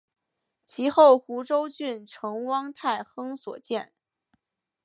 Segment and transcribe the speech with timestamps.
[0.65, 3.93] 其后湖州郡丞汪泰亨所建。